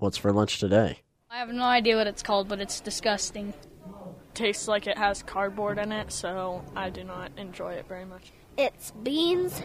What's 0.00 0.16
for 0.16 0.32
lunch 0.32 0.60
today? 0.60 1.00
I 1.28 1.38
have 1.38 1.48
no 1.48 1.64
idea 1.64 1.96
what 1.96 2.06
it's 2.06 2.22
called, 2.22 2.48
but 2.48 2.60
it's 2.60 2.80
disgusting. 2.80 3.52
Tastes 4.32 4.68
like 4.68 4.86
it 4.86 4.96
has 4.96 5.24
cardboard 5.24 5.76
in 5.76 5.90
it, 5.90 6.12
so 6.12 6.64
I 6.76 6.88
do 6.90 7.02
not 7.02 7.32
enjoy 7.36 7.72
it 7.72 7.88
very 7.88 8.04
much. 8.04 8.30
It's 8.56 8.92
beans, 9.02 9.60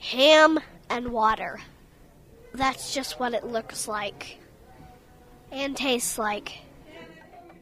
ham, 0.00 0.58
and 0.90 1.10
water. 1.10 1.60
That's 2.52 2.94
just 2.94 3.20
what 3.20 3.32
it 3.32 3.44
looks 3.44 3.86
like 3.86 4.38
and 5.52 5.76
tastes 5.76 6.18
like. 6.18 6.58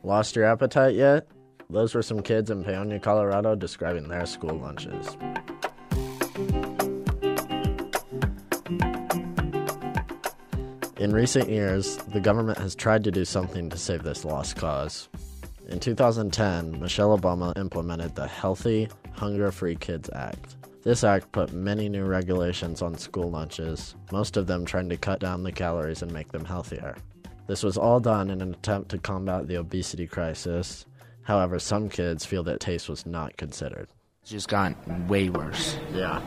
Lost 0.03 0.35
your 0.35 0.47
appetite 0.47 0.95
yet? 0.95 1.27
Those 1.69 1.95
were 1.95 2.03
some 2.03 2.23
kids 2.23 2.51
in 2.51 2.65
Paonia, 2.65 3.03
Colorado 3.03 3.55
describing 3.55 4.09
their 4.09 4.25
school 4.25 4.59
lunches. 4.59 5.19
In 11.05 11.13
recent 11.13 11.51
years, 11.51 11.99
the 12.15 12.19
government 12.19 12.57
has 12.57 12.75
tried 12.75 13.05
to 13.05 13.11
do 13.11 13.27
something 13.27 13.69
to 13.69 13.77
save 13.77 14.03
this 14.03 14.25
lost 14.25 14.57
cause. 14.57 15.11
In 15.69 15.79
2010, 15.79 16.81
Michelle 16.81 17.19
Obama 17.19 17.55
implemented 17.59 18.15
the 18.15 18.27
Healthy, 18.27 18.89
Hunger 19.13 19.53
Free 19.53 19.77
Kids 19.77 20.09
Act. 20.15 20.57
This 20.83 21.05
act 21.05 21.31
put 21.31 21.53
many 21.53 21.91
new 21.91 22.07
regulations 22.07 22.81
on 22.81 22.97
school 22.97 23.31
lunches, 23.31 23.95
most 24.13 24.39
of 24.39 24.47
them 24.47 24.65
trying 24.65 24.89
to 24.89 24.97
cut 24.97 25.21
down 25.21 25.43
the 25.43 25.53
calories 25.53 26.01
and 26.01 26.11
make 26.11 26.33
them 26.33 26.47
healthier. 26.47 26.97
This 27.49 27.63
was 27.63 27.77
all 27.77 28.01
done 28.01 28.31
in 28.31 28.41
an 28.41 28.55
attempt 28.55 28.89
to 28.93 28.99
combat 28.99 29.47
the 29.47 29.57
obesity 29.57 30.07
crisis. 30.07 30.87
However, 31.21 31.59
some 31.59 31.91
kids 31.91 32.25
feel 32.25 32.45
that 32.45 32.61
taste 32.61 32.89
was 32.89 33.05
not 33.05 33.37
considered. 33.37 33.89
It's 34.23 34.31
just 34.31 34.49
gotten 34.49 35.07
way 35.07 35.29
worse. 35.29 35.77
Yeah. 35.93 36.23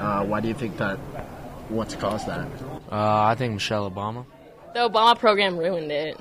Uh, 0.00 0.24
why 0.24 0.40
do 0.40 0.48
you 0.48 0.54
think 0.54 0.78
that? 0.78 0.98
What's 1.68 1.94
caused 1.94 2.26
that? 2.26 2.46
Uh, 2.90 3.24
I 3.24 3.34
think 3.34 3.54
Michelle 3.54 3.90
Obama. 3.90 4.24
The 4.74 4.88
Obama 4.88 5.18
program 5.18 5.56
ruined 5.56 5.90
it 5.90 6.18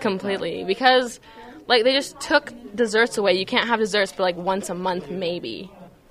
completely 0.00 0.64
because, 0.64 1.20
like, 1.66 1.84
they 1.84 1.92
just 1.92 2.20
took 2.20 2.52
desserts 2.74 3.16
away. 3.16 3.34
You 3.34 3.46
can't 3.46 3.68
have 3.68 3.78
desserts 3.78 4.12
for 4.12 4.22
like 4.22 4.36
once 4.36 4.68
a 4.68 4.74
month, 4.74 5.08
maybe. 5.08 5.70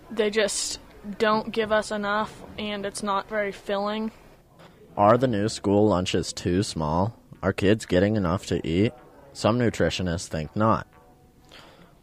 They 0.09 0.29
just 0.29 0.79
don't 1.17 1.51
give 1.51 1.71
us 1.71 1.91
enough, 1.91 2.43
and 2.57 2.85
it's 2.85 3.03
not 3.03 3.29
very 3.29 3.51
filling. 3.51 4.11
Are 4.97 5.17
the 5.17 5.27
new 5.27 5.47
school 5.47 5.87
lunches 5.87 6.33
too 6.33 6.63
small? 6.63 7.15
Are 7.41 7.53
kids 7.53 7.85
getting 7.85 8.15
enough 8.15 8.47
to 8.47 8.65
eat? 8.67 8.93
Some 9.31 9.59
nutritionists 9.59 10.27
think 10.27 10.55
not. 10.55 10.87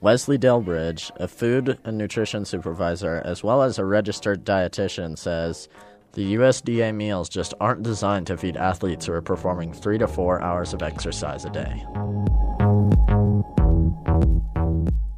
Wesley 0.01 0.39
Delbridge, 0.39 1.11
a 1.17 1.27
food 1.27 1.79
and 1.85 1.99
nutrition 1.99 2.45
supervisor 2.45 3.21
as 3.25 3.43
well 3.43 3.63
as 3.63 3.79
a 3.79 3.85
registered 3.85 4.45
dietitian, 4.45 5.19
says 5.19 5.69
the 6.17 6.35
USDA 6.35 6.95
meals 6.95 7.29
just 7.29 7.53
aren't 7.61 7.83
designed 7.83 8.27
to 8.29 8.39
feed 8.39 8.57
athletes 8.57 9.05
who 9.05 9.13
are 9.13 9.21
performing 9.21 9.75
three 9.75 9.99
to 9.99 10.09
four 10.09 10.41
hours 10.41 10.73
of 10.73 10.83
exercise 10.83 11.45
a 11.45 11.51
day. 11.51 11.85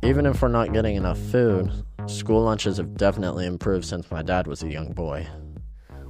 Even 0.02 0.26
if 0.26 0.42
we're 0.42 0.48
not 0.48 0.72
getting 0.72 0.96
enough 0.96 1.16
food, 1.16 1.70
school 2.08 2.42
lunches 2.42 2.78
have 2.78 2.96
definitely 2.96 3.46
improved 3.46 3.84
since 3.84 4.10
my 4.10 4.22
dad 4.22 4.48
was 4.48 4.64
a 4.64 4.72
young 4.72 4.92
boy. 4.92 5.24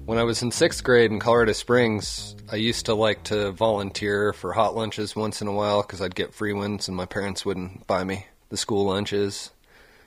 When 0.07 0.17
I 0.17 0.23
was 0.23 0.41
in 0.41 0.51
sixth 0.51 0.83
grade 0.83 1.11
in 1.11 1.21
Colorado 1.21 1.53
Springs, 1.53 2.35
I 2.51 2.57
used 2.57 2.87
to 2.87 2.95
like 2.95 3.25
to 3.25 3.53
volunteer 3.53 4.33
for 4.33 4.55
hot 4.55 4.75
lunches 4.75 5.15
once 5.15 5.43
in 5.43 5.49
a 5.49 5.53
while 5.53 5.83
because 5.83 6.01
I'd 6.01 6.15
get 6.15 6.33
free 6.33 6.55
ones 6.55 6.89
and 6.89 6.97
my 6.97 7.05
parents 7.05 7.45
wouldn't 7.45 7.87
buy 7.87 8.05
me 8.05 8.25
the 8.49 8.57
school 8.57 8.87
lunches. 8.87 9.51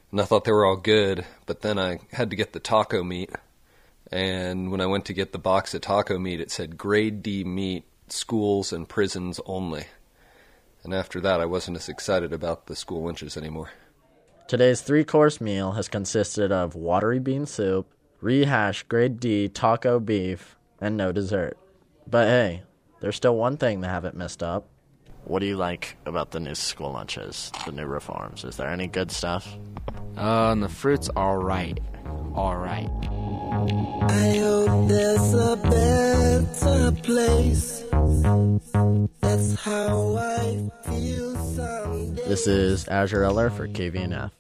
And 0.10 0.20
I 0.20 0.24
thought 0.24 0.44
they 0.44 0.52
were 0.52 0.66
all 0.66 0.76
good, 0.76 1.24
but 1.46 1.62
then 1.62 1.78
I 1.78 2.00
had 2.12 2.32
to 2.32 2.36
get 2.36 2.54
the 2.54 2.60
taco 2.60 3.04
meat. 3.04 3.30
And 4.12 4.72
when 4.72 4.82
I 4.82 4.88
went 4.88 5.06
to 5.06 5.14
get 5.14 5.32
the 5.32 5.40
box 5.40 5.74
of 5.74 5.82
taco 5.82 6.20
meat, 6.20 6.42
it 6.42 6.52
said 6.52 6.78
grade 6.78 7.24
D 7.24 7.44
meat, 7.44 7.86
schools 8.10 8.74
and 8.74 8.88
prisons 8.88 9.40
only. 9.46 9.86
And 10.84 10.94
after 10.94 11.22
that, 11.22 11.40
I 11.40 11.46
wasn't 11.46 11.78
as 11.78 11.88
excited 11.88 12.34
about 12.34 12.66
the 12.66 12.76
school 12.76 13.04
lunches 13.04 13.38
anymore. 13.38 13.70
Today's 14.48 14.82
three 14.82 15.06
course 15.06 15.40
meal 15.40 15.72
has 15.74 15.88
consisted 15.88 16.52
of 16.52 16.76
watery 16.76 17.20
bean 17.20 17.46
soup, 17.46 17.94
rehash 18.20 18.84
grade 18.84 19.20
D 19.20 19.48
taco 19.48 20.00
beef, 20.00 20.58
and 20.82 20.98
no 20.98 21.12
dessert. 21.14 21.58
But 22.06 22.28
hey, 22.28 22.64
there's 23.00 23.16
still 23.16 23.38
one 23.38 23.56
thing 23.56 23.80
they 23.80 23.88
haven't 23.88 24.18
messed 24.18 24.44
up. 24.44 24.68
What 25.24 25.40
do 25.40 25.46
you 25.46 25.56
like 25.56 25.96
about 26.06 26.32
the 26.32 26.40
new 26.40 26.56
school 26.56 26.92
lunches, 26.92 27.52
the 27.66 27.72
new 27.72 27.86
reforms? 27.86 28.44
Is 28.44 28.58
there 28.58 28.68
any 28.68 28.88
good 28.88 29.12
stuff? 29.12 29.56
Uh, 30.18 30.52
and 30.52 30.62
the 30.62 30.68
fruit's 30.68 31.10
alright. 31.12 31.80
Alright. 32.36 32.90
That's 39.22 39.56
how 39.56 40.16
I 40.18 40.70
feel. 40.84 41.34
This 42.28 42.48
is 42.48 42.88
Azure 42.88 43.24
Eller 43.24 43.50
for 43.50 43.68
KVNF. 43.68 44.32